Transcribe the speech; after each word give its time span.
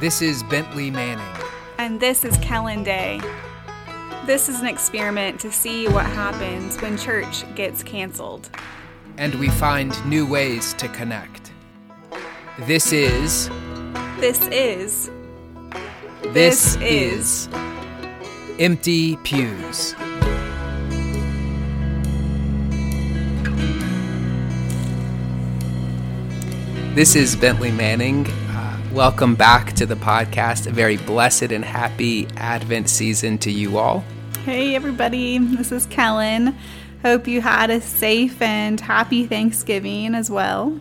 This 0.00 0.22
is 0.22 0.44
Bentley 0.44 0.92
Manning. 0.92 1.42
And 1.76 1.98
this 1.98 2.24
is 2.24 2.36
Kellen 2.36 2.84
Day. 2.84 3.20
This 4.26 4.48
is 4.48 4.60
an 4.60 4.68
experiment 4.68 5.40
to 5.40 5.50
see 5.50 5.88
what 5.88 6.06
happens 6.06 6.80
when 6.80 6.96
church 6.96 7.42
gets 7.56 7.82
canceled. 7.82 8.48
And 9.16 9.34
we 9.40 9.48
find 9.48 9.92
new 10.06 10.24
ways 10.24 10.72
to 10.74 10.86
connect. 10.90 11.50
This 12.60 12.92
is. 12.92 13.50
This 14.20 14.46
is. 14.52 15.10
This, 16.28 16.76
is. 16.76 17.48
Empty 18.60 19.16
Pews. 19.24 19.96
This 26.94 27.16
is 27.16 27.34
Bentley 27.34 27.72
Manning. 27.72 28.28
Welcome 28.92 29.34
back 29.34 29.74
to 29.74 29.84
the 29.84 29.96
podcast. 29.96 30.66
A 30.66 30.70
very 30.70 30.96
blessed 30.96 31.52
and 31.52 31.62
happy 31.62 32.26
Advent 32.36 32.88
season 32.88 33.36
to 33.38 33.50
you 33.50 33.76
all. 33.76 34.02
Hey, 34.46 34.74
everybody. 34.74 35.36
This 35.36 35.70
is 35.72 35.84
Kellen. 35.86 36.56
Hope 37.02 37.28
you 37.28 37.42
had 37.42 37.68
a 37.68 37.82
safe 37.82 38.40
and 38.40 38.80
happy 38.80 39.26
Thanksgiving 39.26 40.14
as 40.14 40.30
well. 40.30 40.80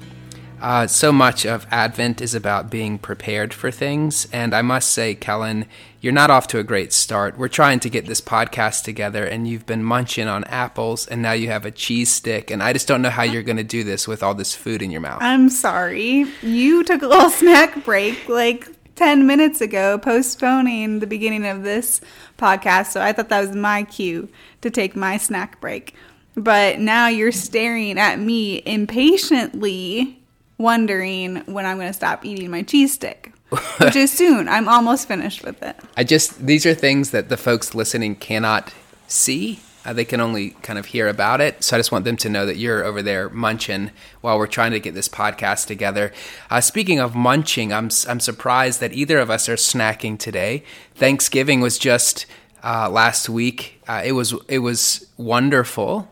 Uh, 0.60 0.88
so 0.88 1.12
much 1.12 1.46
of 1.46 1.68
Advent 1.70 2.20
is 2.20 2.34
about 2.34 2.72
being 2.72 2.98
prepared 2.98 3.54
for 3.54 3.70
things. 3.70 4.28
And 4.34 4.56
I 4.56 4.62
must 4.62 4.92
say, 4.92 5.14
Kellen, 5.14 5.66
you're 6.02 6.14
not 6.14 6.32
off 6.32 6.48
to 6.48 6.60
a 6.60 6.64
great 6.64 6.92
start. 6.94 7.38
We're 7.38 7.48
trying 7.48 7.80
to 7.82 7.90
get 7.90 8.06
this 8.06 8.22
podcast 8.22 8.84
together, 8.84 9.24
and 9.24 9.48
you've 9.48 9.66
been 9.66 9.84
munching 9.84 10.28
on 10.28 10.44
apples, 10.46 11.08
and 11.08 11.22
now 11.22 11.34
you 11.34 11.50
have 11.50 11.66
a 11.66 11.72
cheese 11.72 12.10
stick. 12.10 12.50
And 12.50 12.64
I 12.64 12.74
just 12.74 12.88
don't 12.88 13.02
know 13.02 13.10
how 13.10 13.24
you're 13.24 13.44
going 13.44 13.58
to 13.58 13.64
do 13.64 13.84
this 13.84 14.08
with 14.08 14.24
all 14.24 14.34
this 14.34 14.56
food 14.56 14.82
in 14.82 14.90
your 14.90 15.02
mouth. 15.02 15.22
I'm 15.22 15.50
sorry. 15.50 16.26
You 16.42 16.84
took 16.84 17.02
a 17.02 17.08
little 17.08 17.30
snack 17.32 17.84
break 17.84 18.28
like 18.28 18.68
10 18.96 19.28
minutes 19.28 19.62
ago, 19.62 20.00
postponing 20.00 21.00
the 21.00 21.08
beginning 21.08 21.46
of 21.46 21.64
this 21.64 22.02
podcast. 22.38 22.88
So 22.88 23.02
I 23.02 23.14
thought 23.14 23.30
that 23.30 23.42
was 23.42 23.56
my 23.56 23.84
cue 23.84 24.28
to 24.62 24.72
take 24.72 24.96
my 24.96 25.18
snack 25.18 25.62
break. 25.62 25.94
But 26.36 26.80
now 26.80 27.08
you're 27.08 27.32
staring 27.32 28.00
at 28.00 28.20
me 28.20 28.62
impatiently 28.66 30.20
wondering 30.58 31.38
when 31.46 31.66
I'm 31.66 31.78
going 31.78 31.88
to 31.88 31.94
stop 31.94 32.26
eating 32.26 32.50
my 32.50 32.64
cheese 32.64 32.94
stick, 32.94 33.34
which 33.80 33.96
is 33.96 34.12
soon. 34.12 34.48
I'm 34.48 34.68
almost 34.68 35.08
finished 35.08 35.44
with 35.44 35.62
it. 35.62 35.76
I 35.96 36.04
just, 36.04 36.46
these 36.46 36.66
are 36.66 36.74
things 36.74 37.12
that 37.12 37.30
the 37.30 37.38
folks 37.38 37.76
listening 37.76 38.16
cannot 38.16 38.74
see. 39.08 39.60
Uh, 39.86 39.94
they 39.94 40.04
can 40.04 40.20
only 40.20 40.50
kind 40.64 40.78
of 40.78 40.88
hear 40.88 41.08
about 41.08 41.40
it. 41.40 41.64
So 41.64 41.78
I 41.78 41.80
just 41.80 41.94
want 41.94 42.04
them 42.04 42.18
to 42.18 42.30
know 42.30 42.46
that 42.46 42.58
you're 42.58 42.84
over 42.84 43.02
there 43.02 43.30
munching 43.30 43.92
while 44.20 44.38
we're 44.38 44.48
trying 44.48 44.72
to 44.72 44.82
get 44.82 44.94
this 44.94 45.08
podcast 45.08 45.68
together. 45.68 46.12
Uh, 46.50 46.60
speaking 46.60 47.00
of 47.00 47.16
munching, 47.16 47.72
I'm, 47.72 47.90
I'm 48.08 48.20
surprised 48.20 48.82
that 48.82 48.92
either 48.92 49.18
of 49.18 49.30
us 49.30 49.48
are 49.48 49.56
snacking 49.56 50.20
today. 50.20 50.64
Thanksgiving 50.96 51.62
was 51.62 51.78
just 51.78 52.26
uh, 52.66 52.90
last 52.90 53.30
week. 53.30 53.82
Uh, 53.88 54.02
it 54.04 54.12
was 54.12 54.34
it 54.50 54.60
was 54.60 55.08
wonderful. 55.16 56.10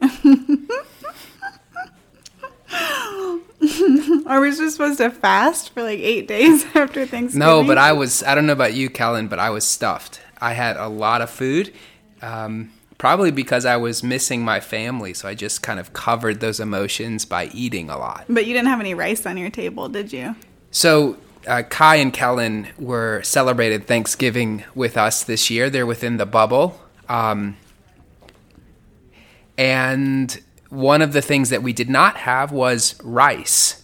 Are 4.34 4.40
we 4.40 4.50
just 4.50 4.72
supposed 4.72 4.98
to 4.98 5.12
fast 5.12 5.70
for 5.70 5.84
like 5.84 6.00
eight 6.00 6.26
days 6.26 6.64
after 6.74 7.06
Thanksgiving? 7.06 7.38
No, 7.38 7.62
but 7.62 7.78
I 7.78 7.92
was, 7.92 8.24
I 8.24 8.34
don't 8.34 8.48
know 8.48 8.52
about 8.52 8.74
you, 8.74 8.90
Kellen, 8.90 9.28
but 9.28 9.38
I 9.38 9.50
was 9.50 9.64
stuffed. 9.64 10.20
I 10.40 10.54
had 10.54 10.76
a 10.76 10.88
lot 10.88 11.22
of 11.22 11.30
food, 11.30 11.72
um, 12.20 12.72
probably 12.98 13.30
because 13.30 13.64
I 13.64 13.76
was 13.76 14.02
missing 14.02 14.44
my 14.44 14.58
family. 14.58 15.14
So 15.14 15.28
I 15.28 15.36
just 15.36 15.62
kind 15.62 15.78
of 15.78 15.92
covered 15.92 16.40
those 16.40 16.58
emotions 16.58 17.24
by 17.24 17.46
eating 17.54 17.88
a 17.88 17.96
lot. 17.96 18.24
But 18.28 18.44
you 18.46 18.54
didn't 18.54 18.66
have 18.66 18.80
any 18.80 18.92
rice 18.92 19.24
on 19.24 19.36
your 19.36 19.50
table, 19.50 19.88
did 19.88 20.12
you? 20.12 20.34
So 20.72 21.16
uh, 21.46 21.62
Kai 21.62 21.96
and 21.96 22.12
Kellen 22.12 22.66
were 22.76 23.22
celebrated 23.22 23.86
Thanksgiving 23.86 24.64
with 24.74 24.96
us 24.96 25.22
this 25.22 25.48
year. 25.48 25.70
They're 25.70 25.86
within 25.86 26.16
the 26.16 26.26
bubble. 26.26 26.80
Um, 27.08 27.56
and 29.56 30.42
one 30.70 31.02
of 31.02 31.12
the 31.12 31.22
things 31.22 31.50
that 31.50 31.62
we 31.62 31.72
did 31.72 31.88
not 31.88 32.16
have 32.16 32.50
was 32.50 33.00
rice. 33.04 33.83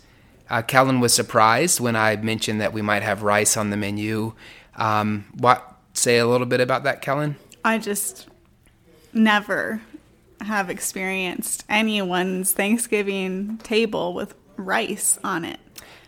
Uh, 0.51 0.63
Kellen 0.63 0.99
was 0.99 1.15
surprised 1.15 1.79
when 1.79 1.95
I 1.95 2.17
mentioned 2.17 2.61
that 2.61 2.73
we 2.73 2.83
might 2.83 3.03
have 3.03 3.23
rice 3.23 3.57
on 3.57 3.71
the 3.71 3.77
menu. 3.77 4.33
Um, 4.77 5.27
what 5.39 5.77
say 5.95 6.19
a 6.19 6.27
little 6.27 6.47
bit 6.47 6.61
about 6.61 6.83
that, 6.85 7.03
Kellen? 7.03 7.37
I 7.65 7.79
just 7.79 8.27
never 9.13 9.81
have 10.41 10.71
experienced 10.71 11.65
anyone's 11.69 12.53
Thanksgiving 12.53 13.59
table 13.59 14.13
with 14.15 14.35
rice 14.57 15.19
on 15.23 15.45
it. 15.45 15.61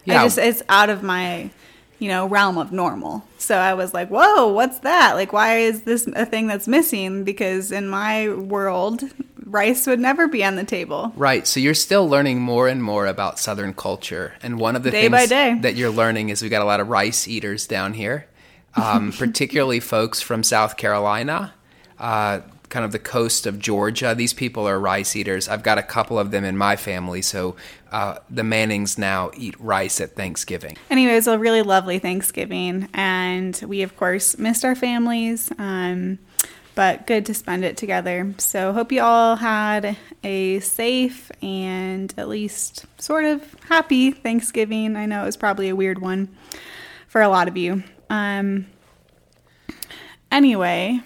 Yeah. 0.04 0.20
I 0.20 0.25
just 0.25 0.38
it's 0.38 0.62
out 0.69 0.91
of 0.91 1.02
my 1.02 1.50
you 1.98 2.08
know 2.08 2.26
realm 2.26 2.58
of 2.58 2.72
normal. 2.72 3.25
So 3.38 3.56
I 3.56 3.75
was 3.75 3.94
like, 3.94 4.08
"Whoa, 4.08 4.48
what's 4.48 4.81
that? 4.81 5.14
Like 5.14 5.32
why 5.32 5.58
is 5.58 5.82
this 5.82 6.08
a 6.08 6.26
thing 6.26 6.48
that's 6.48 6.66
missing?" 6.66 7.22
Because 7.22 7.70
in 7.70 7.88
my 7.88 8.28
world, 8.31 9.04
rice 9.52 9.86
would 9.86 10.00
never 10.00 10.26
be 10.26 10.42
on 10.42 10.56
the 10.56 10.64
table. 10.64 11.12
Right. 11.16 11.46
So 11.46 11.60
you're 11.60 11.74
still 11.74 12.08
learning 12.08 12.40
more 12.40 12.68
and 12.68 12.82
more 12.82 13.06
about 13.06 13.38
Southern 13.38 13.74
culture, 13.74 14.34
and 14.42 14.58
one 14.58 14.74
of 14.74 14.82
the 14.82 14.90
day 14.90 15.08
things 15.08 15.28
that 15.62 15.74
you're 15.76 15.90
learning 15.90 16.30
is 16.30 16.42
we've 16.42 16.50
got 16.50 16.62
a 16.62 16.66
lot 16.66 16.80
of 16.80 16.88
rice 16.88 17.28
eaters 17.28 17.66
down 17.66 17.94
here, 17.94 18.26
um, 18.74 19.12
particularly 19.16 19.80
folks 19.80 20.20
from 20.20 20.42
South 20.42 20.76
Carolina. 20.76 21.54
Uh, 21.98 22.40
kind 22.72 22.86
of 22.86 22.92
the 22.92 22.98
coast 22.98 23.46
of 23.46 23.58
Georgia. 23.58 24.14
These 24.14 24.32
people 24.32 24.66
are 24.66 24.80
rice 24.80 25.14
eaters. 25.14 25.46
I've 25.46 25.62
got 25.62 25.76
a 25.76 25.82
couple 25.82 26.19
of 26.19 26.30
them 26.30 26.42
in 26.42 26.56
my 26.56 26.74
family, 26.74 27.20
so 27.20 27.54
uh, 27.92 28.16
the 28.30 28.42
Mannings 28.42 28.96
now 28.96 29.30
eat 29.36 29.54
rice 29.60 30.00
at 30.00 30.16
Thanksgiving. 30.16 30.78
Anyway, 30.88 31.12
it 31.12 31.16
was 31.16 31.26
a 31.26 31.38
really 31.38 31.60
lovely 31.60 31.98
Thanksgiving, 31.98 32.88
and 32.94 33.62
we 33.66 33.82
of 33.82 33.94
course 33.98 34.38
missed 34.38 34.64
our 34.64 34.74
families. 34.74 35.52
Um, 35.58 36.19
but 36.74 37.06
good 37.06 37.26
to 37.26 37.34
spend 37.34 37.64
it 37.64 37.76
together. 37.76 38.34
So, 38.38 38.72
hope 38.72 38.92
you 38.92 39.02
all 39.02 39.36
had 39.36 39.96
a 40.24 40.60
safe 40.60 41.30
and 41.42 42.12
at 42.16 42.28
least 42.28 42.86
sort 42.98 43.24
of 43.24 43.56
happy 43.68 44.10
Thanksgiving. 44.10 44.96
I 44.96 45.06
know 45.06 45.22
it 45.22 45.26
was 45.26 45.36
probably 45.36 45.68
a 45.68 45.76
weird 45.76 46.00
one 46.00 46.28
for 47.08 47.20
a 47.20 47.28
lot 47.28 47.48
of 47.48 47.56
you. 47.56 47.82
Um, 48.08 48.66
anyway, 50.30 51.00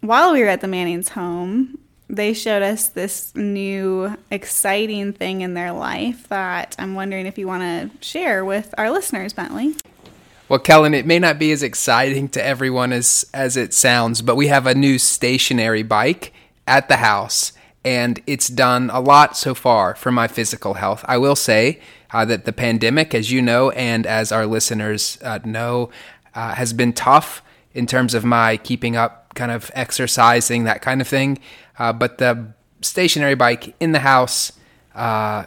while 0.00 0.32
we 0.32 0.40
were 0.40 0.48
at 0.48 0.60
the 0.60 0.68
Manning's 0.68 1.10
home, 1.10 1.78
they 2.08 2.32
showed 2.32 2.62
us 2.62 2.88
this 2.88 3.34
new 3.36 4.16
exciting 4.30 5.12
thing 5.12 5.42
in 5.42 5.54
their 5.54 5.72
life 5.72 6.28
that 6.28 6.74
I'm 6.78 6.94
wondering 6.94 7.26
if 7.26 7.38
you 7.38 7.46
want 7.46 7.62
to 7.62 8.04
share 8.04 8.44
with 8.44 8.74
our 8.76 8.90
listeners, 8.90 9.32
Bentley. 9.32 9.74
Well, 10.50 10.58
Kellen, 10.58 10.94
it 10.94 11.06
may 11.06 11.20
not 11.20 11.38
be 11.38 11.52
as 11.52 11.62
exciting 11.62 12.28
to 12.30 12.44
everyone 12.44 12.92
as 12.92 13.24
as 13.32 13.56
it 13.56 13.72
sounds, 13.72 14.20
but 14.20 14.34
we 14.34 14.48
have 14.48 14.66
a 14.66 14.74
new 14.74 14.98
stationary 14.98 15.84
bike 15.84 16.32
at 16.66 16.88
the 16.88 16.96
house, 16.96 17.52
and 17.84 18.20
it's 18.26 18.48
done 18.48 18.90
a 18.90 18.98
lot 18.98 19.36
so 19.36 19.54
far 19.54 19.94
for 19.94 20.10
my 20.10 20.26
physical 20.26 20.74
health. 20.74 21.04
I 21.06 21.18
will 21.18 21.36
say 21.36 21.78
uh, 22.10 22.24
that 22.24 22.46
the 22.46 22.52
pandemic, 22.52 23.14
as 23.14 23.30
you 23.30 23.40
know, 23.40 23.70
and 23.70 24.04
as 24.08 24.32
our 24.32 24.44
listeners 24.44 25.18
uh, 25.22 25.38
know, 25.44 25.90
uh, 26.34 26.56
has 26.56 26.72
been 26.72 26.94
tough 26.94 27.42
in 27.72 27.86
terms 27.86 28.12
of 28.12 28.24
my 28.24 28.56
keeping 28.56 28.96
up, 28.96 29.32
kind 29.36 29.52
of 29.52 29.70
exercising, 29.76 30.64
that 30.64 30.82
kind 30.82 31.00
of 31.00 31.06
thing. 31.06 31.38
Uh, 31.78 31.92
but 31.92 32.18
the 32.18 32.52
stationary 32.80 33.36
bike 33.36 33.76
in 33.78 33.92
the 33.92 34.00
house 34.00 34.50
uh, 34.96 35.44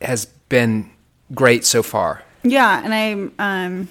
has 0.00 0.26
been 0.48 0.92
great 1.34 1.64
so 1.64 1.82
far. 1.82 2.22
Yeah, 2.44 2.80
and 2.84 2.94
I 2.94 3.64
um 3.64 3.88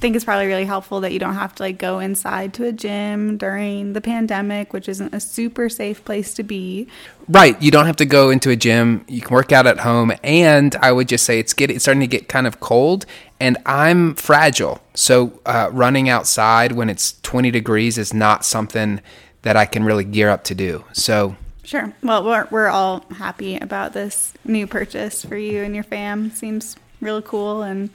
think 0.00 0.14
it's 0.14 0.24
probably 0.24 0.46
really 0.46 0.64
helpful 0.64 1.00
that 1.00 1.12
you 1.12 1.18
don't 1.18 1.34
have 1.34 1.54
to 1.56 1.62
like 1.62 1.78
go 1.78 1.98
inside 1.98 2.54
to 2.54 2.64
a 2.64 2.72
gym 2.72 3.36
during 3.36 3.92
the 3.92 4.00
pandemic, 4.00 4.72
which 4.72 4.88
isn't 4.88 5.14
a 5.14 5.20
super 5.20 5.68
safe 5.68 6.04
place 6.04 6.34
to 6.34 6.42
be. 6.42 6.88
Right, 7.28 7.60
you 7.60 7.70
don't 7.70 7.86
have 7.86 7.96
to 7.96 8.06
go 8.06 8.30
into 8.30 8.50
a 8.50 8.56
gym. 8.56 9.04
You 9.08 9.20
can 9.20 9.34
work 9.34 9.52
out 9.52 9.66
at 9.66 9.80
home, 9.80 10.12
and 10.22 10.76
I 10.76 10.92
would 10.92 11.08
just 11.08 11.24
say 11.24 11.38
it's 11.38 11.54
getting 11.54 11.76
it's 11.76 11.84
starting 11.84 12.00
to 12.00 12.06
get 12.06 12.28
kind 12.28 12.46
of 12.46 12.60
cold, 12.60 13.06
and 13.40 13.58
I'm 13.66 14.14
fragile. 14.14 14.80
So 14.94 15.40
uh, 15.46 15.70
running 15.72 16.08
outside 16.08 16.72
when 16.72 16.88
it's 16.88 17.20
20 17.22 17.50
degrees 17.50 17.98
is 17.98 18.14
not 18.14 18.44
something 18.44 19.00
that 19.42 19.56
I 19.56 19.64
can 19.64 19.84
really 19.84 20.04
gear 20.04 20.28
up 20.28 20.44
to 20.44 20.54
do. 20.54 20.84
So 20.92 21.36
Sure. 21.66 21.92
Well, 22.00 22.22
we're, 22.22 22.46
we're 22.52 22.68
all 22.68 23.04
happy 23.10 23.56
about 23.56 23.92
this 23.92 24.32
new 24.44 24.68
purchase 24.68 25.24
for 25.24 25.36
you 25.36 25.64
and 25.64 25.74
your 25.74 25.82
fam. 25.82 26.30
Seems 26.30 26.76
really 27.00 27.22
cool 27.22 27.62
and 27.62 27.90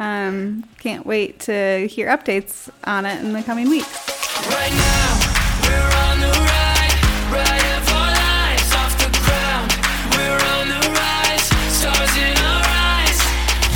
um, 0.00 0.64
can't 0.78 1.04
wait 1.04 1.40
to 1.40 1.86
hear 1.86 2.08
updates 2.08 2.70
on 2.84 3.04
it 3.04 3.22
in 3.22 3.34
the 3.34 3.42
coming 3.42 3.68
weeks. 3.68 3.86
Right 4.48 4.72
now, 4.72 5.20
we're 5.62 5.92
on 6.08 6.20
the 6.24 6.32
ride, 6.32 6.96
ride 7.28 7.66
of 7.76 7.84
lives 7.92 8.72
off 8.80 8.96
the 8.96 9.12
ground. 9.20 9.70
We're 10.16 10.40
on 10.56 10.68
the 10.72 10.80
rise, 10.88 11.44
stars 11.76 12.16
in 12.16 12.32
our 12.40 12.64
eyes. 12.64 13.20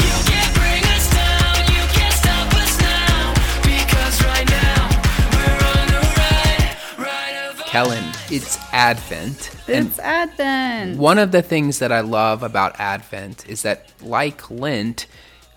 You 0.00 0.16
can't 0.24 0.52
bring 0.56 0.82
us 0.96 1.06
down, 1.12 1.60
you 1.68 1.84
can't 1.92 2.16
stop 2.16 2.48
us 2.56 2.72
now. 2.80 3.34
Because 3.60 4.24
right 4.24 4.48
now, 4.48 4.88
we're 5.36 5.62
on 5.76 5.86
the 5.92 6.02
ride, 6.16 6.72
ride 6.98 7.36
of 7.50 7.60
Kellen, 7.66 8.04
it's 8.30 8.58
Advent. 8.72 9.50
It's 9.68 9.98
Advent. 9.98 10.98
One 10.98 11.18
of 11.18 11.32
the 11.32 11.42
things 11.42 11.80
that 11.80 11.92
I 11.92 12.00
love 12.00 12.42
about 12.42 12.80
Advent 12.80 13.46
is 13.46 13.60
that, 13.62 13.92
like 14.00 14.50
Lent, 14.50 15.06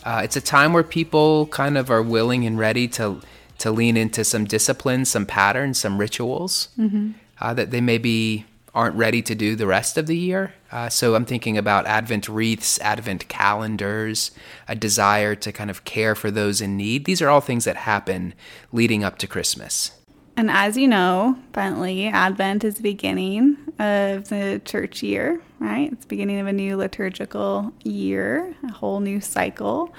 Uh, 0.07 0.21
it's 0.23 0.37
a 0.37 0.41
time 0.41 0.71
where 0.71 0.83
people 0.83 1.47
kind 1.47 1.77
of 1.77 1.91
are 1.91 2.01
willing 2.01 2.45
and 2.45 2.57
ready 2.57 2.87
to 2.87 3.19
to 3.57 3.71
lean 3.71 3.97
into 3.97 4.23
some 4.23 4.45
disciplines, 4.45 5.09
some 5.09 5.25
patterns, 5.25 5.77
some 5.79 5.97
rituals 5.97 6.69
mm-hmm. 6.79 7.11
uh, 7.41 7.53
that 7.53 7.71
they 7.71 7.81
maybe 7.81 8.45
aren't 8.73 8.95
ready 8.95 9.21
to 9.21 9.35
do 9.35 9.53
the 9.53 9.67
rest 9.67 9.97
of 9.97 10.07
the 10.07 10.15
year. 10.15 10.53
Uh, 10.71 10.87
so 10.87 11.13
I'm 11.13 11.25
thinking 11.25 11.57
about 11.57 11.85
Advent 11.87 12.29
wreaths, 12.29 12.79
Advent 12.79 13.27
calendars, 13.27 14.31
a 14.67 14.75
desire 14.75 15.35
to 15.35 15.51
kind 15.51 15.69
of 15.69 15.83
care 15.83 16.15
for 16.15 16.31
those 16.31 16.61
in 16.61 16.77
need. 16.77 17.03
These 17.03 17.21
are 17.21 17.27
all 17.27 17.41
things 17.41 17.65
that 17.65 17.75
happen 17.75 18.33
leading 18.71 19.03
up 19.03 19.17
to 19.17 19.27
Christmas. 19.27 19.91
And 20.37 20.49
as 20.49 20.77
you 20.77 20.87
know, 20.87 21.37
Bentley, 21.51 22.07
Advent 22.07 22.63
is 22.63 22.79
beginning 22.79 23.57
of 23.79 24.29
the 24.29 24.61
church 24.65 25.03
year, 25.03 25.41
right? 25.59 25.91
It's 25.91 26.05
beginning 26.05 26.39
of 26.39 26.47
a 26.47 26.53
new 26.53 26.77
liturgical 26.77 27.73
year, 27.83 28.55
a 28.63 28.71
whole 28.71 28.99
new 28.99 29.21
cycle. 29.21 29.93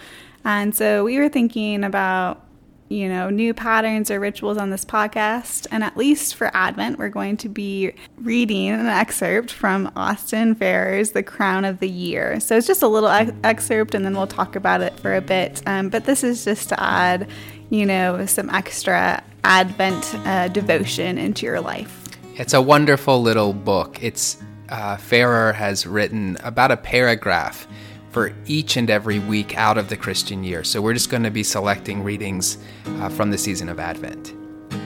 And 0.45 0.75
so 0.75 1.05
we 1.05 1.19
were 1.19 1.29
thinking 1.29 1.85
about 1.85 2.49
you 2.89 3.09
know, 3.09 3.29
new 3.29 3.53
patterns 3.53 4.11
or 4.11 4.19
rituals 4.19 4.57
on 4.57 4.71
this 4.71 4.85
podcast. 4.85 5.67
And 5.71 5.85
at 5.85 5.97
least 5.97 6.35
for 6.35 6.51
Advent, 6.55 6.99
we're 6.99 7.11
going 7.11 7.37
to 7.39 7.49
be 7.49 7.93
reading 8.17 8.69
an 8.69 8.87
excerpt 8.87 9.53
from 9.53 9.93
Austin 9.95 10.55
Farrer's 10.55 11.11
The 11.11 11.23
Crown 11.23 11.65
of 11.65 11.81
the 11.81 11.89
Year. 11.89 12.41
So 12.41 12.57
it's 12.57 12.67
just 12.67 12.83
a 12.83 12.89
little 12.89 13.09
ex- 13.09 13.33
excerpt, 13.45 13.95
and 13.95 14.05
then 14.05 14.17
we'll 14.17 14.27
talk 14.27 14.57
about 14.57 14.81
it 14.81 14.99
for 15.01 15.15
a 15.15 15.21
bit. 15.21 15.63
Um, 15.67 15.91
but 15.91 16.05
this 16.05 16.25
is 16.25 16.45
just 16.45 16.71
to 16.71 16.83
add, 16.83 17.29
you 17.71 17.85
know, 17.85 18.25
some 18.27 18.49
extra 18.51 19.23
Advent 19.45 20.15
uh, 20.27 20.49
devotion 20.49 21.19
into 21.19 21.47
your 21.47 21.61
life. 21.61 22.08
It's 22.39 22.55
a 22.55 22.63
wonderful 22.63 23.21
little 23.21 23.53
book. 23.53 24.01
It's 24.01 24.41
uh, 24.69 24.97
Farrer 24.97 25.53
has 25.55 25.85
written 25.85 26.37
about 26.45 26.71
a 26.71 26.77
paragraph 26.77 27.67
for 28.11 28.33
each 28.47 28.77
and 28.77 28.89
every 28.89 29.19
week 29.19 29.59
out 29.59 29.77
of 29.77 29.89
the 29.89 29.97
Christian 29.97 30.45
year. 30.45 30.63
So 30.63 30.81
we're 30.81 30.95
just 30.95 31.11
going 31.11 31.25
to 31.25 31.33
be 31.33 31.43
selecting 31.43 32.05
readings 32.05 32.59
uh, 32.87 33.09
from 33.09 33.33
the 33.33 33.39
season 33.39 33.69
of 33.69 33.81
Advent. 33.81 34.35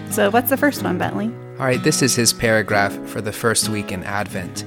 So, 0.09 0.31
what's 0.31 0.49
the 0.49 0.57
first 0.57 0.83
one, 0.83 0.97
Bentley? 0.97 1.27
All 1.59 1.67
right, 1.67 1.83
this 1.83 2.01
is 2.01 2.15
his 2.15 2.33
paragraph 2.33 2.95
for 3.07 3.21
the 3.21 3.33
first 3.33 3.69
week 3.69 3.93
in 3.93 4.03
Advent. 4.05 4.65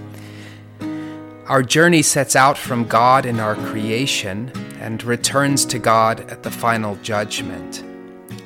Our 1.48 1.64
journey 1.64 2.04
sets 2.04 2.36
out 2.36 2.56
from 2.56 2.88
God 2.88 3.26
in 3.26 3.40
our 3.40 3.56
creation 3.56 4.52
and 4.80 5.04
returns 5.04 5.66
to 5.66 5.80
God 5.80 6.20
at 6.30 6.44
the 6.44 6.52
final 6.52 6.98
judgment. 6.98 7.84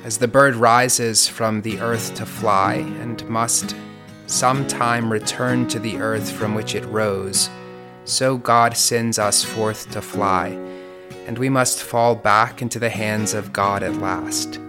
As 0.02 0.16
the 0.16 0.28
bird 0.28 0.56
rises 0.56 1.28
from 1.28 1.60
the 1.60 1.78
earth 1.80 2.14
to 2.14 2.24
fly 2.24 2.76
and 3.00 3.22
must 3.28 3.74
sometime 4.30 5.12
return 5.12 5.66
to 5.66 5.78
the 5.80 5.98
earth 5.98 6.30
from 6.30 6.54
which 6.54 6.74
it 6.74 6.84
rose, 6.86 7.50
so 8.04 8.36
God 8.36 8.76
sends 8.76 9.18
us 9.18 9.42
forth 9.42 9.90
to 9.90 10.00
fly, 10.00 10.48
and 11.26 11.36
we 11.36 11.48
must 11.48 11.82
fall 11.82 12.14
back 12.14 12.62
into 12.62 12.78
the 12.78 12.90
hands 12.90 13.34
of 13.34 13.52
God 13.52 13.82
at 13.82 13.96
last. 13.96 14.60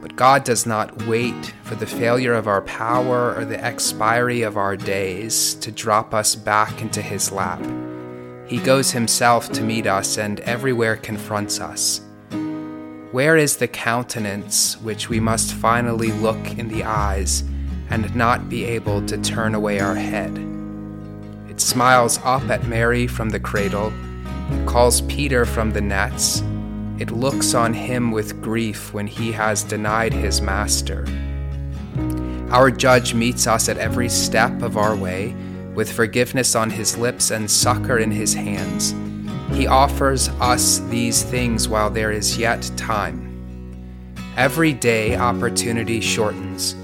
But 0.00 0.16
God 0.16 0.44
does 0.44 0.64
not 0.64 1.06
wait 1.06 1.54
for 1.64 1.74
the 1.74 1.86
failure 1.86 2.34
of 2.34 2.46
our 2.46 2.62
power 2.62 3.34
or 3.36 3.44
the 3.44 3.62
expiry 3.62 4.42
of 4.42 4.56
our 4.56 4.76
days 4.76 5.54
to 5.54 5.72
drop 5.72 6.14
us 6.14 6.34
back 6.34 6.80
into 6.80 7.02
His 7.02 7.32
lap. 7.32 7.60
He 8.46 8.58
goes 8.58 8.92
Himself 8.92 9.50
to 9.52 9.62
meet 9.62 9.86
us 9.86 10.18
and 10.18 10.40
everywhere 10.40 10.96
confronts 10.96 11.60
us. 11.60 12.00
Where 13.10 13.36
is 13.36 13.56
the 13.56 13.68
countenance 13.68 14.80
which 14.80 15.08
we 15.08 15.20
must 15.20 15.52
finally 15.52 16.12
look 16.12 16.58
in 16.58 16.68
the 16.68 16.84
eyes 16.84 17.44
and 17.92 18.16
not 18.16 18.48
be 18.48 18.64
able 18.64 19.04
to 19.06 19.18
turn 19.18 19.54
away 19.54 19.78
our 19.78 19.94
head? 19.94 20.36
It 21.48 21.60
smiles 21.60 22.18
up 22.24 22.42
at 22.48 22.66
Mary 22.66 23.06
from 23.06 23.28
the 23.28 23.38
cradle, 23.38 23.92
calls 24.64 25.02
Peter 25.02 25.44
from 25.44 25.72
the 25.72 25.82
nets. 25.82 26.42
It 26.98 27.10
looks 27.10 27.52
on 27.52 27.74
him 27.74 28.10
with 28.10 28.40
grief 28.40 28.94
when 28.94 29.06
he 29.06 29.30
has 29.32 29.62
denied 29.62 30.14
his 30.14 30.40
master. 30.40 31.06
Our 32.50 32.70
judge 32.70 33.12
meets 33.12 33.46
us 33.46 33.68
at 33.68 33.76
every 33.76 34.08
step 34.08 34.62
of 34.62 34.78
our 34.78 34.96
way, 34.96 35.34
with 35.74 35.92
forgiveness 35.92 36.54
on 36.54 36.70
his 36.70 36.96
lips 36.96 37.30
and 37.30 37.50
succor 37.50 37.98
in 37.98 38.10
his 38.10 38.32
hands. 38.32 38.94
He 39.54 39.66
offers 39.66 40.30
us 40.40 40.78
these 40.88 41.22
things 41.22 41.68
while 41.68 41.90
there 41.90 42.10
is 42.10 42.38
yet 42.38 42.70
time. 42.76 43.28
Every 44.38 44.72
day, 44.72 45.16
opportunity 45.16 46.00
shortens. 46.00 46.74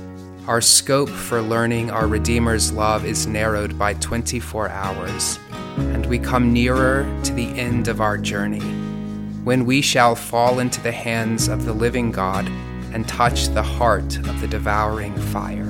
Our 0.49 0.63
scope 0.63 1.11
for 1.11 1.43
learning 1.43 1.91
our 1.91 2.07
Redeemer's 2.07 2.73
love 2.73 3.05
is 3.05 3.27
narrowed 3.27 3.79
by 3.79 3.93
24 3.93 4.71
hours, 4.71 5.39
and 5.77 6.07
we 6.07 6.19
come 6.19 6.55
nearer 6.55 7.05
to 7.25 7.35
the 7.35 7.49
end 7.49 7.87
of 7.87 8.01
our 8.01 8.17
journey, 8.17 8.63
when 9.45 9.67
we 9.67 9.83
shall 9.83 10.15
fall 10.15 10.59
into 10.59 10.81
the 10.81 10.91
hands 10.91 11.49
of 11.49 11.67
the 11.67 11.75
living 11.75 12.11
God 12.11 12.49
and 12.95 13.07
touch 13.07 13.49
the 13.49 13.63
heart 13.63 14.17
of 14.17 14.41
the 14.41 14.49
devouring 14.49 15.15
fire. 15.19 15.68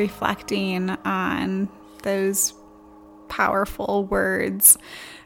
Reflecting 0.00 0.88
on 1.04 1.68
those 2.04 2.54
powerful 3.28 4.06
words. 4.06 4.78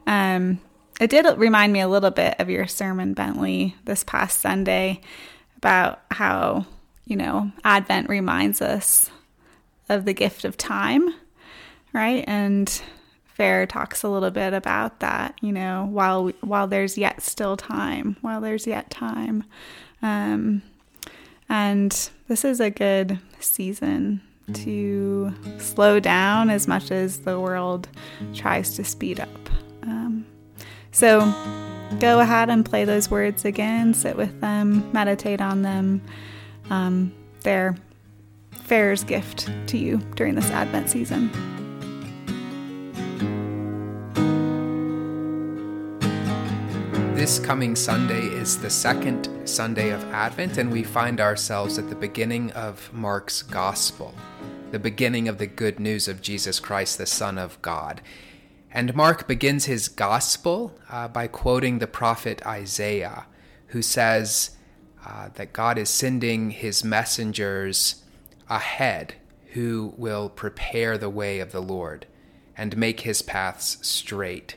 Um, 0.05 0.59
it 1.01 1.11
did 1.11 1.39
remind 1.39 1.73
me 1.73 1.79
a 1.79 1.87
little 1.87 2.11
bit 2.11 2.35
of 2.41 2.51
your 2.51 2.67
sermon, 2.67 3.15
Bentley, 3.15 3.77
this 3.85 4.03
past 4.03 4.41
Sunday 4.41 5.01
about 5.59 6.01
how, 6.11 6.67
you 7.05 7.15
know, 7.15 7.53
Advent 7.63 8.09
reminds 8.09 8.61
us 8.61 9.11
of 9.89 10.07
the 10.07 10.13
gift 10.13 10.45
of 10.45 10.57
time, 10.57 11.09
right? 11.93 12.25
And 12.27 12.69
Farrer 13.27 13.67
talks 13.67 14.03
a 14.03 14.09
little 14.09 14.33
bit 14.33 14.55
about 14.55 14.99
that, 14.99 15.37
you 15.41 15.53
know, 15.53 15.87
while 15.89 16.31
while 16.41 16.67
there's 16.67 16.99
yet 16.99 17.23
still 17.23 17.57
time, 17.57 18.17
while 18.23 18.41
there's 18.41 18.67
yet 18.67 18.91
time. 18.91 19.45
Um, 20.03 20.63
and 21.49 22.11
this 22.27 22.45
is 22.45 22.59
a 22.59 22.71
good 22.71 23.21
season 23.39 24.21
to 24.53 25.33
slow 25.59 26.01
down 26.01 26.51
as 26.51 26.69
much 26.69 26.91
as 26.91 27.21
the 27.21 27.41
world 27.41 27.89
tries 28.35 28.77
to 28.77 28.85
speed 28.85 29.21
up. 29.21 29.29
Um, 29.83 30.27
so 30.93 31.21
go 32.01 32.21
ahead 32.21 32.51
and 32.51 32.65
play 32.65 32.85
those 32.85 33.11
words 33.11 33.45
again, 33.45 33.95
sit 33.95 34.17
with 34.17 34.41
them, 34.41 34.91
meditate 34.93 35.41
on 35.41 35.63
them. 35.63 36.03
Um, 36.71 37.13
they're 37.41 37.77
Farrer's 38.53 39.05
gift 39.05 39.51
to 39.69 39.79
you 39.79 39.99
during 40.15 40.35
this 40.35 40.51
Advent 40.51 40.89
season. 40.89 41.31
This 47.25 47.39
coming 47.39 47.75
Sunday 47.75 48.27
is 48.27 48.59
the 48.59 48.69
second 48.69 49.31
Sunday 49.49 49.93
of 49.93 50.05
Advent, 50.13 50.59
and 50.59 50.71
we 50.71 50.83
find 50.83 51.23
ourselves 51.23 51.79
at 51.79 51.89
the 51.89 51.95
beginning 51.95 52.51
of 52.51 52.93
Mark's 52.93 53.41
Gospel, 53.41 54.15
the 54.73 54.79
beginning 54.79 55.27
of 55.27 55.39
the 55.39 55.47
good 55.47 55.81
news 55.81 56.07
of 56.07 56.21
Jesus 56.21 56.61
Christ, 56.61 56.99
the 56.99 57.07
Son 57.07 57.39
of 57.39 57.63
God. 57.63 58.03
And 58.71 58.95
Mark 58.95 59.27
begins 59.27 59.65
his 59.65 59.89
Gospel 59.89 60.79
uh, 60.91 61.09
by 61.09 61.27
quoting 61.27 61.79
the 61.79 61.87
prophet 61.87 62.47
Isaiah, 62.47 63.25
who 63.69 63.81
says 63.81 64.51
uh, 65.07 65.31
that 65.37 65.55
God 65.55 65.79
is 65.79 65.89
sending 65.89 66.51
his 66.51 66.85
messengers 66.85 68.05
ahead 68.51 69.15
who 69.53 69.95
will 69.97 70.29
prepare 70.29 70.99
the 70.99 71.09
way 71.09 71.41
of 71.41 71.53
the 71.53 71.63
Lord 71.63 72.05
and 72.55 72.77
make 72.77 73.01
his 73.01 73.23
paths 73.23 73.79
straight. 73.81 74.57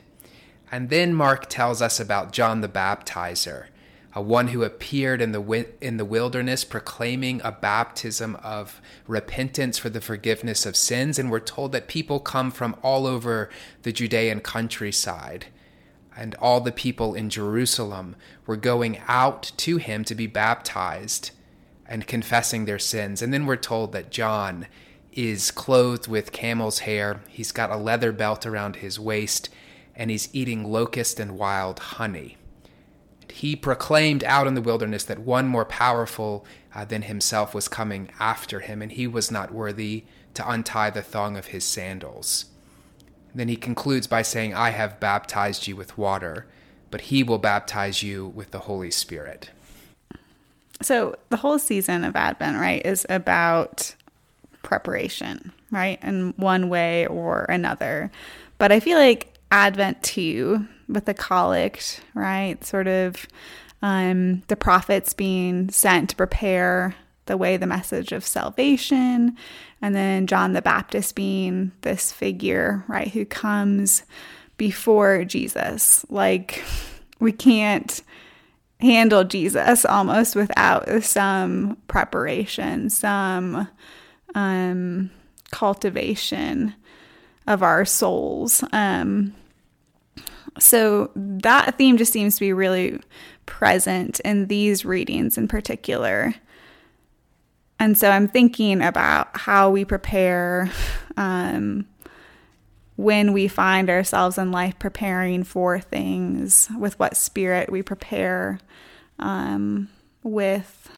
And 0.70 0.90
then 0.90 1.14
Mark 1.14 1.48
tells 1.48 1.80
us 1.80 1.98
about 1.98 2.32
John 2.32 2.60
the 2.60 2.68
Baptizer, 2.68 3.66
a 4.14 4.20
one 4.20 4.48
who 4.48 4.62
appeared 4.62 5.22
in 5.22 5.32
the 5.32 5.66
in 5.80 5.96
the 5.96 6.04
wilderness 6.04 6.64
proclaiming 6.64 7.40
a 7.42 7.52
baptism 7.52 8.36
of 8.42 8.80
repentance 9.06 9.78
for 9.78 9.88
the 9.88 10.00
forgiveness 10.00 10.66
of 10.66 10.76
sins. 10.76 11.18
And 11.18 11.30
we're 11.30 11.40
told 11.40 11.72
that 11.72 11.88
people 11.88 12.20
come 12.20 12.50
from 12.50 12.76
all 12.82 13.06
over 13.06 13.48
the 13.82 13.92
Judean 13.92 14.40
countryside. 14.40 15.46
And 16.16 16.34
all 16.36 16.60
the 16.60 16.72
people 16.72 17.14
in 17.14 17.30
Jerusalem 17.30 18.16
were 18.44 18.56
going 18.56 18.98
out 19.06 19.52
to 19.58 19.76
him 19.76 20.04
to 20.04 20.16
be 20.16 20.26
baptized 20.26 21.30
and 21.86 22.06
confessing 22.06 22.64
their 22.64 22.78
sins. 22.78 23.22
And 23.22 23.32
then 23.32 23.46
we're 23.46 23.56
told 23.56 23.92
that 23.92 24.10
John 24.10 24.66
is 25.12 25.50
clothed 25.52 26.08
with 26.08 26.32
camel's 26.32 26.80
hair. 26.80 27.20
He's 27.28 27.52
got 27.52 27.70
a 27.70 27.76
leather 27.76 28.10
belt 28.10 28.44
around 28.44 28.76
his 28.76 28.98
waist 28.98 29.48
and 29.98 30.10
he's 30.10 30.30
eating 30.32 30.64
locust 30.64 31.20
and 31.20 31.36
wild 31.36 31.78
honey 31.78 32.38
he 33.32 33.54
proclaimed 33.54 34.24
out 34.24 34.46
in 34.46 34.54
the 34.54 34.62
wilderness 34.62 35.04
that 35.04 35.20
one 35.20 35.46
more 35.46 35.64
powerful 35.64 36.44
uh, 36.74 36.84
than 36.84 37.02
himself 37.02 37.54
was 37.54 37.68
coming 37.68 38.10
after 38.18 38.60
him, 38.60 38.82
and 38.82 38.92
he 38.92 39.06
was 39.06 39.30
not 39.30 39.52
worthy 39.52 40.04
to 40.34 40.50
untie 40.50 40.90
the 40.90 41.02
thong 41.02 41.36
of 41.36 41.46
his 41.46 41.64
sandals. 41.64 42.46
Then 43.34 43.48
he 43.48 43.56
concludes 43.56 44.06
by 44.06 44.22
saying, 44.22 44.54
I 44.54 44.70
have 44.70 45.00
baptized 45.00 45.66
you 45.66 45.76
with 45.76 45.98
water, 45.98 46.46
but 46.90 47.02
he 47.02 47.22
will 47.22 47.38
baptize 47.38 48.02
you 48.02 48.26
with 48.26 48.50
the 48.50 48.60
Holy 48.60 48.90
Spirit. 48.90 49.50
So 50.80 51.16
the 51.28 51.36
whole 51.36 51.58
season 51.58 52.04
of 52.04 52.16
Advent, 52.16 52.56
right, 52.58 52.84
is 52.84 53.04
about 53.08 53.94
preparation, 54.62 55.52
right, 55.70 56.02
in 56.02 56.34
one 56.36 56.68
way 56.68 57.06
or 57.06 57.44
another. 57.48 58.10
But 58.58 58.72
I 58.72 58.80
feel 58.80 58.98
like 58.98 59.37
Advent 59.50 60.02
too, 60.02 60.66
with 60.88 61.04
the 61.06 61.14
collect, 61.14 62.02
right? 62.14 62.62
Sort 62.64 62.86
of 62.86 63.26
um, 63.82 64.42
the 64.48 64.56
prophets 64.56 65.12
being 65.12 65.70
sent 65.70 66.10
to 66.10 66.16
prepare 66.16 66.94
the 67.26 67.36
way, 67.36 67.56
the 67.56 67.66
message 67.66 68.12
of 68.12 68.26
salvation, 68.26 69.36
and 69.80 69.94
then 69.94 70.26
John 70.26 70.54
the 70.54 70.62
Baptist 70.62 71.14
being 71.14 71.72
this 71.82 72.10
figure, 72.10 72.84
right, 72.88 73.08
who 73.08 73.24
comes 73.24 74.02
before 74.56 75.24
Jesus. 75.24 76.04
Like, 76.08 76.64
we 77.20 77.32
can't 77.32 78.02
handle 78.80 79.24
Jesus 79.24 79.84
almost 79.84 80.34
without 80.36 81.02
some 81.04 81.76
preparation, 81.86 82.90
some 82.90 83.68
um, 84.34 85.10
cultivation 85.50 86.74
of 87.48 87.62
our 87.62 87.84
souls. 87.84 88.62
Um, 88.72 89.34
so 90.60 91.10
that 91.16 91.78
theme 91.78 91.96
just 91.96 92.12
seems 92.12 92.34
to 92.34 92.40
be 92.40 92.52
really 92.52 93.00
present 93.46 94.20
in 94.20 94.46
these 94.46 94.84
readings 94.84 95.38
in 95.38 95.48
particular. 95.48 96.34
And 97.80 97.96
so 97.96 98.10
I'm 98.10 98.28
thinking 98.28 98.82
about 98.82 99.34
how 99.34 99.70
we 99.70 99.84
prepare 99.84 100.70
um, 101.16 101.86
when 102.96 103.32
we 103.32 103.48
find 103.48 103.88
ourselves 103.88 104.36
in 104.36 104.52
life 104.52 104.78
preparing 104.78 105.42
for 105.42 105.80
things, 105.80 106.68
with 106.78 106.98
what 106.98 107.16
spirit 107.16 107.72
we 107.72 107.82
prepare 107.82 108.58
um, 109.20 109.88
with, 110.22 110.90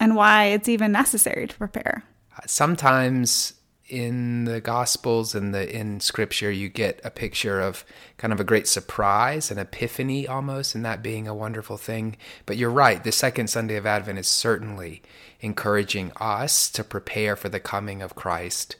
and 0.00 0.16
why 0.16 0.46
it's 0.46 0.68
even 0.68 0.92
necessary 0.92 1.46
to 1.46 1.56
prepare. 1.56 2.04
Sometimes 2.46 3.54
in 3.92 4.44
the 4.44 4.58
gospels 4.58 5.34
and 5.34 5.54
the 5.54 5.70
in 5.70 6.00
scripture 6.00 6.50
you 6.50 6.70
get 6.70 6.98
a 7.04 7.10
picture 7.10 7.60
of 7.60 7.84
kind 8.16 8.32
of 8.32 8.40
a 8.40 8.44
great 8.44 8.66
surprise 8.66 9.50
an 9.50 9.58
epiphany 9.58 10.26
almost 10.26 10.74
and 10.74 10.82
that 10.82 11.02
being 11.02 11.28
a 11.28 11.34
wonderful 11.34 11.76
thing. 11.76 12.16
But 12.46 12.56
you're 12.56 12.70
right 12.70 13.04
the 13.04 13.12
second 13.12 13.48
sunday 13.48 13.76
of 13.76 13.84
advent 13.84 14.18
is 14.18 14.26
certainly 14.26 15.02
encouraging 15.40 16.10
us 16.16 16.70
to 16.70 16.82
prepare 16.82 17.36
for 17.36 17.50
the 17.50 17.60
coming 17.60 18.00
of 18.00 18.14
christ. 18.14 18.76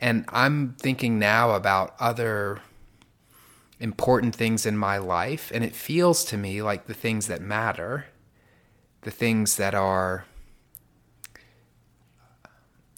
And 0.00 0.24
i'm 0.28 0.76
thinking 0.78 1.18
now 1.18 1.50
about 1.50 1.96
other 1.98 2.60
important 3.80 4.32
things 4.32 4.64
in 4.64 4.78
my 4.78 4.96
life 4.96 5.50
and 5.52 5.64
it 5.64 5.74
feels 5.74 6.24
to 6.26 6.36
me 6.36 6.62
like 6.62 6.86
the 6.86 6.94
things 6.94 7.26
that 7.26 7.42
matter 7.42 8.06
the 9.02 9.10
things 9.10 9.56
that 9.56 9.74
are 9.74 10.24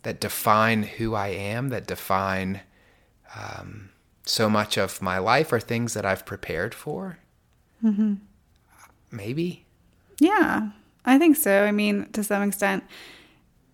that 0.02 0.20
define 0.20 0.82
who 0.84 1.14
I 1.14 1.28
am, 1.28 1.68
that 1.70 1.86
define 1.86 2.60
um, 3.36 3.90
so 4.24 4.48
much 4.48 4.76
of 4.76 5.02
my 5.02 5.18
life, 5.18 5.52
are 5.52 5.60
things 5.60 5.94
that 5.94 6.06
I've 6.06 6.24
prepared 6.26 6.74
for. 6.74 7.18
Mm-hmm. 7.84 8.14
Maybe. 9.10 9.64
Yeah, 10.20 10.70
I 11.04 11.18
think 11.18 11.36
so. 11.36 11.64
I 11.64 11.72
mean, 11.72 12.08
to 12.12 12.22
some 12.22 12.42
extent, 12.42 12.84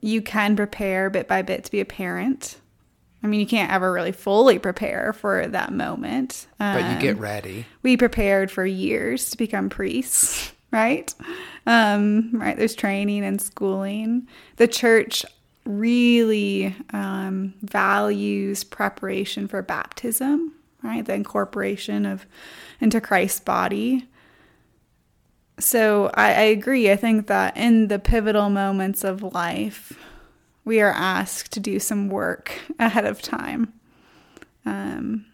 you 0.00 0.22
can 0.22 0.56
prepare 0.56 1.10
bit 1.10 1.26
by 1.28 1.42
bit 1.42 1.64
to 1.64 1.70
be 1.70 1.80
a 1.80 1.84
parent. 1.84 2.56
I 3.22 3.26
mean, 3.26 3.40
you 3.40 3.46
can't 3.46 3.72
ever 3.72 3.90
really 3.90 4.12
fully 4.12 4.58
prepare 4.58 5.14
for 5.14 5.46
that 5.46 5.72
moment. 5.72 6.46
Um, 6.60 6.74
but 6.74 6.92
you 6.92 7.00
get 7.00 7.16
Um, 7.16 7.22
ready. 7.22 7.66
We 7.82 7.96
prepared 7.96 8.50
for 8.50 8.66
years 8.66 9.30
to 9.30 9.38
become 9.38 9.70
priests, 9.70 10.52
right? 10.70 11.12
Um, 11.66 12.30
right. 12.34 12.54
There's 12.56 12.74
training 12.74 13.24
and 13.24 13.40
schooling. 13.40 14.28
The 14.56 14.68
church 14.68 15.24
really 15.64 16.74
um, 16.92 17.54
values 17.62 18.64
preparation 18.64 19.48
for 19.48 19.62
baptism, 19.62 20.52
right? 20.82 21.04
The 21.04 21.14
incorporation 21.14 22.06
of 22.06 22.26
into 22.80 23.00
Christ's 23.00 23.40
body. 23.40 24.06
So 25.58 26.10
I, 26.14 26.26
I 26.26 26.42
agree. 26.42 26.90
I 26.90 26.96
think 26.96 27.28
that 27.28 27.56
in 27.56 27.88
the 27.88 27.98
pivotal 27.98 28.50
moments 28.50 29.04
of 29.04 29.22
life, 29.22 29.98
we 30.64 30.80
are 30.80 30.92
asked 30.92 31.52
to 31.52 31.60
do 31.60 31.78
some 31.78 32.08
work 32.08 32.58
ahead 32.78 33.04
of 33.04 33.22
time. 33.22 33.72
Um, 34.66 35.26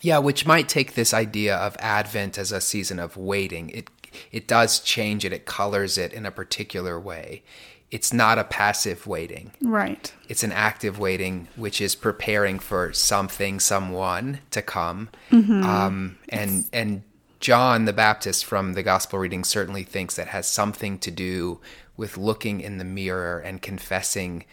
Yeah, 0.00 0.18
which 0.18 0.46
might 0.46 0.68
take 0.68 0.94
this 0.94 1.14
idea 1.14 1.56
of 1.56 1.76
Advent 1.80 2.38
as 2.38 2.52
a 2.52 2.60
season 2.60 2.98
of 2.98 3.16
waiting. 3.16 3.70
It 3.70 3.90
it 4.32 4.48
does 4.48 4.80
change 4.80 5.26
it. 5.26 5.32
It 5.32 5.44
colors 5.44 5.98
it 5.98 6.12
in 6.12 6.24
a 6.24 6.30
particular 6.30 6.98
way. 6.98 7.42
It's 7.90 8.12
not 8.12 8.38
a 8.38 8.44
passive 8.44 9.06
waiting. 9.06 9.52
right. 9.62 10.12
It's 10.28 10.42
an 10.42 10.52
active 10.52 10.98
waiting, 10.98 11.48
which 11.54 11.80
is 11.80 11.94
preparing 11.94 12.58
for 12.58 12.92
something, 12.92 13.60
someone 13.60 14.40
to 14.50 14.60
come. 14.60 15.08
Um, 15.30 16.18
and 16.28 16.64
and 16.72 17.02
John 17.38 17.84
the 17.84 17.92
Baptist 17.92 18.44
from 18.44 18.72
the 18.72 18.82
gospel 18.82 19.18
reading 19.20 19.44
certainly 19.44 19.84
thinks 19.84 20.16
that 20.16 20.28
has 20.28 20.48
something 20.48 20.98
to 20.98 21.10
do 21.10 21.60
with 21.96 22.16
looking 22.18 22.60
in 22.60 22.78
the 22.78 22.84
mirror 22.84 23.38
and 23.38 23.62
confessing 23.62 24.44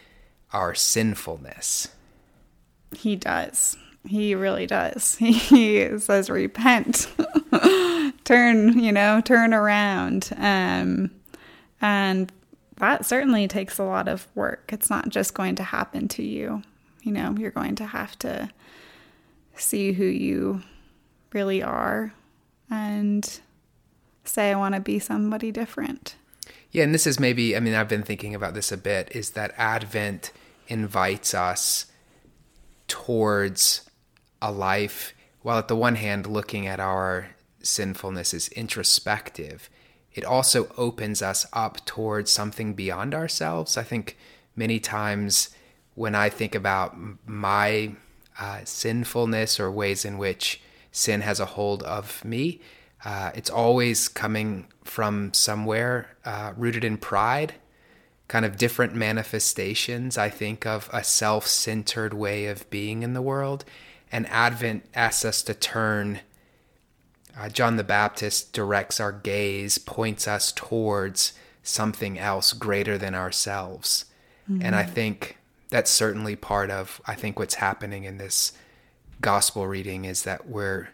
our 0.51 0.75
sinfulness. 0.75 1.87
He 2.95 3.15
does. 3.15 3.75
He 4.05 4.35
really 4.35 4.67
does. 4.67 5.15
He 5.19 5.97
says, 5.99 6.29
repent, 6.29 7.07
turn, 8.25 8.77
you 8.79 8.91
know, 8.91 9.21
turn 9.21 9.53
around. 9.53 10.29
Um, 10.37 11.09
and 11.81 12.31
that 12.77 13.05
certainly 13.05 13.47
takes 13.47 13.77
a 13.77 13.83
lot 13.83 14.07
of 14.07 14.27
work. 14.35 14.71
It's 14.73 14.89
not 14.89 15.09
just 15.09 15.33
going 15.33 15.55
to 15.55 15.63
happen 15.63 16.07
to 16.09 16.23
you. 16.23 16.63
You 17.01 17.11
know, 17.11 17.35
you're 17.37 17.51
going 17.51 17.75
to 17.75 17.85
have 17.85 18.17
to 18.19 18.49
see 19.55 19.91
who 19.93 20.05
you 20.05 20.61
really 21.33 21.61
are 21.61 22.13
and 22.69 23.39
say, 24.23 24.51
I 24.51 24.55
want 24.55 24.75
to 24.75 24.81
be 24.81 24.99
somebody 24.99 25.51
different. 25.51 26.15
Yeah, 26.71 26.83
and 26.83 26.93
this 26.93 27.05
is 27.05 27.19
maybe, 27.19 27.55
I 27.55 27.59
mean, 27.59 27.75
I've 27.75 27.89
been 27.89 28.03
thinking 28.03 28.33
about 28.33 28.53
this 28.53 28.71
a 28.71 28.77
bit, 28.77 29.09
is 29.15 29.31
that 29.31 29.53
Advent 29.57 30.31
invites 30.67 31.33
us 31.33 31.87
towards 32.87 33.89
a 34.41 34.51
life, 34.51 35.13
while 35.41 35.59
at 35.59 35.67
the 35.67 35.75
one 35.75 35.95
hand, 35.95 36.25
looking 36.25 36.65
at 36.65 36.79
our 36.79 37.29
sinfulness 37.61 38.33
is 38.33 38.47
introspective, 38.49 39.69
it 40.13 40.23
also 40.23 40.69
opens 40.77 41.21
us 41.21 41.45
up 41.53 41.83
towards 41.85 42.31
something 42.31 42.73
beyond 42.73 43.13
ourselves. 43.13 43.77
I 43.77 43.83
think 43.83 44.17
many 44.55 44.79
times 44.79 45.49
when 45.95 46.15
I 46.15 46.29
think 46.29 46.55
about 46.55 46.95
my 47.25 47.95
uh, 48.39 48.61
sinfulness 48.63 49.59
or 49.59 49.71
ways 49.71 50.05
in 50.05 50.17
which 50.17 50.61
sin 50.91 51.21
has 51.21 51.39
a 51.39 51.45
hold 51.45 51.83
of 51.83 52.23
me, 52.23 52.61
uh, 53.05 53.31
it's 53.35 53.49
always 53.49 54.07
coming 54.07 54.67
from 54.83 55.33
somewhere 55.33 56.15
uh, 56.25 56.53
rooted 56.55 56.83
in 56.83 56.97
pride, 56.97 57.55
kind 58.27 58.45
of 58.45 58.57
different 58.57 58.95
manifestations, 58.95 60.17
I 60.17 60.29
think, 60.29 60.65
of 60.65 60.89
a 60.93 61.03
self 61.03 61.47
centered 61.47 62.13
way 62.13 62.45
of 62.45 62.69
being 62.69 63.03
in 63.03 63.13
the 63.13 63.21
world. 63.21 63.65
And 64.11 64.27
Advent 64.27 64.85
asks 64.93 65.25
us 65.25 65.41
to 65.43 65.53
turn. 65.53 66.21
Uh, 67.37 67.49
John 67.49 67.77
the 67.77 67.83
Baptist 67.83 68.53
directs 68.53 68.99
our 68.99 69.11
gaze, 69.11 69.77
points 69.77 70.27
us 70.27 70.51
towards 70.51 71.33
something 71.63 72.19
else 72.19 72.53
greater 72.53 72.97
than 72.97 73.15
ourselves. 73.15 74.05
And 74.61 74.75
I 74.75 74.83
think 74.83 75.37
that's 75.69 75.89
certainly 75.89 76.35
part 76.35 76.69
of 76.69 77.01
I 77.05 77.15
think 77.15 77.39
what's 77.39 77.55
happening 77.55 78.03
in 78.03 78.17
this 78.17 78.51
gospel 79.21 79.67
reading 79.67 80.05
is 80.05 80.23
that 80.23 80.47
we're 80.47 80.89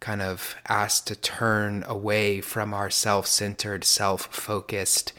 kind 0.00 0.20
of 0.20 0.56
asked 0.68 1.06
to 1.06 1.16
turn 1.16 1.84
away 1.86 2.40
from 2.40 2.74
our 2.74 2.90
self-centered, 2.90 3.84
self-focused 3.84 5.12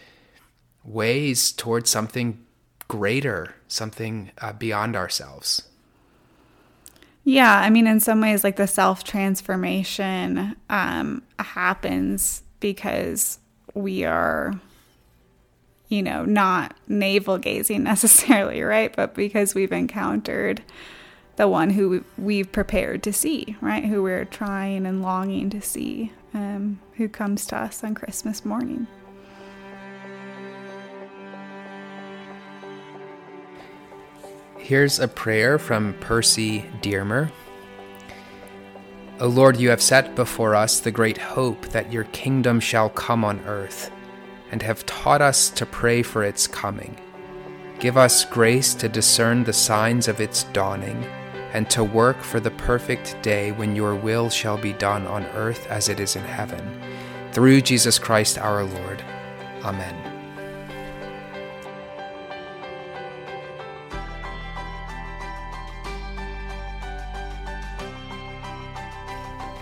ways 0.84 1.52
towards 1.52 1.90
something 1.90 2.46
greater, 2.88 3.56
something 3.68 4.32
uh, 4.40 4.52
beyond 4.52 4.96
ourselves. 4.96 5.64
Yeah, 7.24 7.60
I 7.60 7.70
mean, 7.70 7.86
in 7.86 8.00
some 8.00 8.20
ways, 8.22 8.44
like 8.44 8.56
the 8.56 8.68
self 8.68 9.04
transformation 9.04 10.56
um, 10.70 11.24
happens 11.38 12.44
because 12.60 13.40
we 13.74 14.04
are, 14.06 14.54
you 15.88 16.02
know, 16.02 16.26
not 16.26 16.76
navel 16.88 17.38
gazing 17.38 17.84
necessarily, 17.92 18.62
right? 18.62 18.96
But 18.96 19.14
because 19.14 19.54
we've 19.54 19.72
encountered 19.72 20.64
the 21.36 21.48
one 21.48 21.72
who 21.72 22.04
we've 22.18 22.52
prepared 22.52 23.04
to 23.04 23.14
see, 23.14 23.56
right? 23.62 23.86
Who 23.86 24.04
we're 24.04 24.26
trying 24.26 24.86
and 24.86 25.02
longing 25.02 25.50
to 25.52 25.62
see, 25.62 26.12
um, 26.34 26.80
who 26.98 27.08
comes 27.08 27.46
to 27.48 27.58
us 27.58 27.84
on 27.84 27.96
Christmas 27.96 28.44
morning. 28.44 28.88
Here's 34.72 35.02
a 35.02 35.08
prayer 35.10 35.60
from 35.60 35.96
Percy 36.00 36.64
Dearmer. 36.82 37.30
O 39.20 39.28
Lord, 39.28 39.58
you 39.58 39.70
have 39.70 39.82
set 39.82 40.16
before 40.16 40.56
us 40.56 40.80
the 40.80 40.92
great 40.92 41.18
hope 41.18 41.68
that 41.72 41.92
your 41.92 42.06
kingdom 42.06 42.62
shall 42.62 42.88
come 42.88 43.26
on 43.26 43.42
earth, 43.42 43.92
and 44.50 44.62
have 44.62 44.86
taught 44.86 45.22
us 45.22 45.50
to 45.50 45.66
pray 45.66 46.02
for 46.04 46.24
its 46.24 46.48
coming. 46.48 46.96
Give 47.82 47.98
us 47.98 48.24
grace 48.24 48.74
to 48.76 48.88
discern 48.88 49.44
the 49.44 49.52
signs 49.52 50.08
of 50.08 50.22
its 50.22 50.46
dawning, 50.54 51.04
and 51.52 51.70
to 51.70 51.84
work 51.84 52.22
for 52.22 52.40
the 52.40 52.52
perfect 52.52 53.22
day 53.22 53.52
when 53.52 53.76
your 53.76 53.94
will 53.94 54.30
shall 54.30 54.58
be 54.58 54.72
done 54.72 55.06
on 55.06 55.26
earth 55.36 55.68
as 55.68 55.90
it 55.90 56.00
is 56.00 56.16
in 56.16 56.24
heaven. 56.24 56.82
Through 57.34 57.60
Jesus 57.60 58.00
Christ 58.00 58.38
our 58.38 58.64
Lord. 58.64 59.04
Amen. 59.66 60.21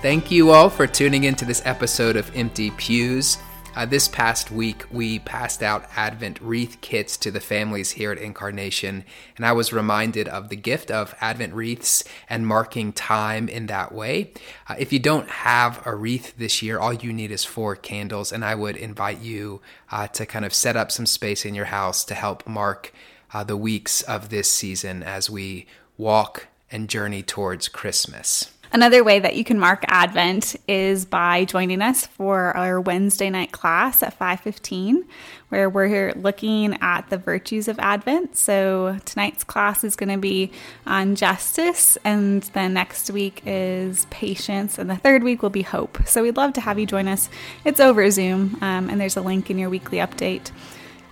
Thank 0.01 0.31
you 0.31 0.51
all 0.51 0.69
for 0.69 0.87
tuning 0.87 1.25
into 1.25 1.43
this 1.43 1.61
episode 1.65 2.15
of 2.15 2.33
Empty 2.33 2.71
Pews. 2.71 3.37
Uh, 3.75 3.85
this 3.85 4.07
past 4.07 4.49
week, 4.49 4.85
we 4.89 5.19
passed 5.19 5.61
out 5.61 5.89
Advent 5.97 6.39
wreath 6.39 6.79
kits 6.79 7.17
to 7.17 7.31
the 7.31 7.41
families 7.41 7.91
here 7.91 8.13
at 8.13 8.17
Incarnation, 8.17 9.03
and 9.35 9.45
I 9.45 9.51
was 9.51 9.73
reminded 9.73 10.29
of 10.29 10.47
the 10.47 10.55
gift 10.55 10.89
of 10.89 11.13
Advent 11.19 11.53
wreaths 11.53 12.05
and 12.29 12.47
marking 12.47 12.93
time 12.93 13.49
in 13.49 13.65
that 13.65 13.91
way. 13.91 14.31
Uh, 14.69 14.75
if 14.79 14.93
you 14.93 14.99
don't 14.99 15.29
have 15.29 15.85
a 15.85 15.93
wreath 15.93 16.33
this 16.37 16.61
year, 16.61 16.79
all 16.79 16.93
you 16.93 17.11
need 17.11 17.29
is 17.29 17.43
four 17.43 17.75
candles, 17.75 18.31
and 18.31 18.45
I 18.45 18.55
would 18.55 18.77
invite 18.77 19.19
you 19.19 19.59
uh, 19.91 20.07
to 20.07 20.25
kind 20.25 20.45
of 20.45 20.53
set 20.53 20.77
up 20.77 20.93
some 20.93 21.07
space 21.07 21.43
in 21.43 21.55
your 21.55 21.65
house 21.65 22.05
to 22.05 22.15
help 22.15 22.47
mark 22.47 22.93
uh, 23.33 23.43
the 23.43 23.57
weeks 23.57 24.01
of 24.03 24.29
this 24.29 24.49
season 24.49 25.03
as 25.03 25.29
we 25.29 25.67
walk 25.97 26.47
and 26.71 26.87
journey 26.87 27.21
towards 27.21 27.67
Christmas. 27.67 28.51
Another 28.71 29.03
way 29.03 29.17
that 29.17 29.35
you 29.35 29.43
can 29.43 29.57
mark 29.57 29.83
Advent 29.87 30.55
is 30.67 31.03
by 31.03 31.43
joining 31.43 31.81
us 31.81 32.05
for 32.05 32.55
our 32.55 32.79
Wednesday 32.79 33.31
night 33.31 33.51
class 33.51 34.03
at 34.03 34.17
5:15 34.17 35.05
where 35.49 35.67
we're 35.67 36.13
looking 36.13 36.77
at 36.79 37.09
the 37.09 37.17
virtues 37.17 37.67
of 37.67 37.79
Advent. 37.79 38.37
So 38.37 38.99
tonight's 39.05 39.43
class 39.43 39.83
is 39.83 39.95
going 39.95 40.09
to 40.09 40.19
be 40.19 40.51
on 40.85 41.15
justice 41.15 41.97
and 42.03 42.43
then 42.53 42.73
next 42.73 43.09
week 43.09 43.41
is 43.43 44.05
patience 44.11 44.77
and 44.77 44.87
the 44.87 44.97
third 44.97 45.23
week 45.23 45.41
will 45.41 45.49
be 45.49 45.63
hope. 45.63 45.97
So 46.05 46.21
we'd 46.21 46.37
love 46.37 46.53
to 46.53 46.61
have 46.61 46.77
you 46.77 46.85
join 46.85 47.07
us. 47.07 47.27
It's 47.65 47.79
over 47.79 48.11
Zoom 48.11 48.59
um, 48.61 48.87
and 48.87 49.01
there's 49.01 49.17
a 49.17 49.21
link 49.21 49.49
in 49.49 49.57
your 49.57 49.71
weekly 49.71 49.97
update. 49.97 50.51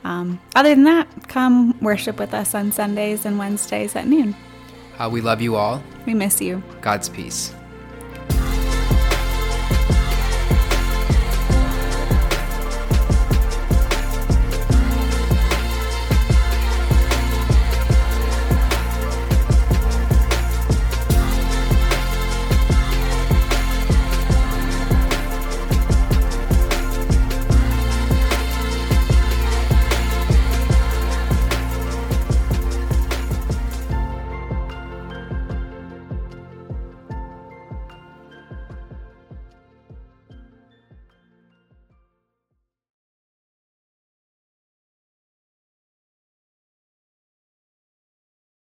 Um, 0.03 0.39
other 0.55 0.69
than 0.75 0.83
that, 0.83 1.07
come 1.27 1.75
worship 1.81 2.19
with 2.19 2.35
us 2.35 2.53
on 2.53 2.71
Sundays 2.71 3.25
and 3.25 3.39
Wednesdays 3.39 3.95
at 3.95 4.05
noon. 4.05 4.35
Uh, 4.99 5.09
we 5.11 5.21
love 5.21 5.41
you 5.41 5.55
all. 5.55 5.81
We 6.05 6.13
miss 6.13 6.41
you. 6.41 6.63
God's 6.81 7.09
peace. 7.09 7.53